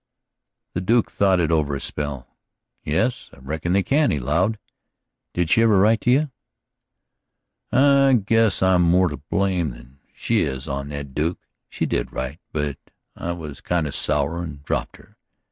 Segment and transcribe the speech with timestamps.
[0.73, 2.27] The Duke thought it over a spell.
[2.83, 4.57] "Yes, I reckon they can," he allowed.
[5.35, 6.31] "Don't she ever write to you?"
[7.71, 11.37] "I guess I'm more to blame than she is on that, Duke.
[11.69, 12.79] She did write, but
[13.15, 15.17] I was kind of sour and dropped her.